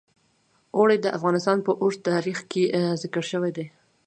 اوړي 0.77 0.97
د 1.01 1.07
افغانستان 1.17 1.57
په 1.67 1.71
اوږده 1.81 2.05
تاریخ 2.11 2.39
کې 2.51 2.63
ذکر 3.01 3.23
شوی 3.31 3.51
دی. 3.57 3.65